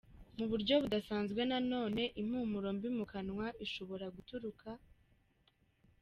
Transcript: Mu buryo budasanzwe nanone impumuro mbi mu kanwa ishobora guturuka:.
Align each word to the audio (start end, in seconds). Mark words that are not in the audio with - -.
Mu 0.37 0.45
buryo 0.51 0.75
budasanzwe 0.83 1.41
nanone 1.49 2.03
impumuro 2.21 2.69
mbi 2.77 2.89
mu 2.97 3.05
kanwa 3.11 3.47
ishobora 3.65 4.05
guturuka:. 4.15 4.69